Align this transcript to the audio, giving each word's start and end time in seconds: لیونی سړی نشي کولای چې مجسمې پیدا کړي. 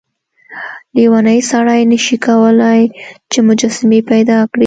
لیونی 0.95 1.39
سړی 1.51 1.81
نشي 1.91 2.17
کولای 2.25 2.81
چې 3.31 3.37
مجسمې 3.47 3.99
پیدا 4.11 4.37
کړي. 4.51 4.59